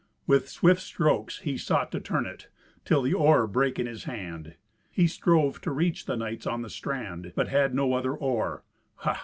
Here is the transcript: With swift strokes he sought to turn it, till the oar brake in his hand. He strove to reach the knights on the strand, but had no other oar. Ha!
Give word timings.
With 0.25 0.49
swift 0.49 0.81
strokes 0.81 1.41
he 1.41 1.59
sought 1.59 1.91
to 1.91 1.99
turn 1.99 2.25
it, 2.25 2.47
till 2.85 3.03
the 3.03 3.13
oar 3.13 3.45
brake 3.45 3.77
in 3.77 3.85
his 3.85 4.05
hand. 4.05 4.55
He 4.91 5.05
strove 5.05 5.61
to 5.61 5.69
reach 5.69 6.07
the 6.07 6.17
knights 6.17 6.47
on 6.47 6.63
the 6.63 6.71
strand, 6.71 7.33
but 7.35 7.49
had 7.49 7.75
no 7.75 7.93
other 7.93 8.15
oar. 8.15 8.63
Ha! 8.95 9.19